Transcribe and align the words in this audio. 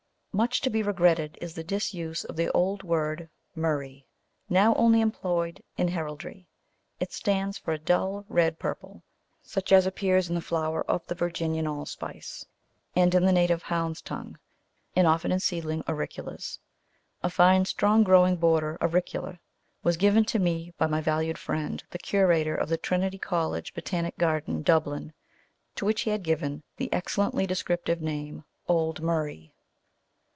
Much 0.33 0.61
to 0.61 0.69
be 0.69 0.81
regretted 0.81 1.37
is 1.41 1.55
the 1.55 1.63
disuse 1.63 2.23
of 2.23 2.37
the 2.37 2.49
old 2.53 2.83
word 2.83 3.29
murrey, 3.53 4.05
now 4.49 4.73
only 4.75 5.01
employed 5.01 5.61
in 5.75 5.89
heraldry. 5.89 6.47
It 7.01 7.11
stands 7.11 7.57
for 7.57 7.73
a 7.73 7.77
dull 7.77 8.23
red 8.29 8.57
purple, 8.57 9.03
such 9.43 9.73
as 9.73 9.85
appears 9.85 10.29
in 10.29 10.35
the 10.35 10.39
flower 10.41 10.89
of 10.89 11.05
the 11.05 11.15
Virginian 11.15 11.67
Allspice, 11.67 12.45
and 12.95 13.13
in 13.13 13.25
the 13.25 13.33
native 13.33 13.63
Hound's 13.63 14.01
tongue, 14.01 14.39
and 14.95 15.05
often 15.05 15.33
in 15.33 15.41
seedling 15.41 15.83
Auriculas. 15.85 16.59
A 17.21 17.29
fine 17.29 17.65
strong 17.65 18.01
growing 18.05 18.37
border 18.37 18.77
Auricula 18.81 19.37
was 19.83 19.97
given 19.97 20.23
to 20.27 20.39
me 20.39 20.73
by 20.77 20.87
my 20.87 21.01
valued 21.01 21.37
friend 21.37 21.83
the 21.89 21.99
Curator 21.99 22.55
of 22.55 22.69
the 22.69 22.77
Trinity 22.77 23.17
College 23.17 23.73
Botanic 23.73 24.17
Garden, 24.17 24.61
Dublin, 24.61 25.11
to 25.75 25.83
which 25.83 26.03
he 26.03 26.09
had 26.09 26.23
given 26.23 26.63
the 26.77 26.91
excellently 26.93 27.45
descriptive 27.45 28.01
name, 28.01 28.45
"Old 28.69 29.01
Murrey." 29.01 29.51